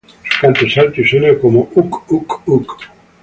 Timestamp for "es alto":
0.65-0.99